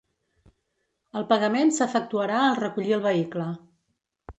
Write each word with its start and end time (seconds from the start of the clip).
El 1.21 1.29
pagament 1.33 1.75
s'efectuarà 1.77 2.43
al 2.49 2.59
recollir 2.65 3.01
el 3.01 3.09
vehicle. 3.09 3.51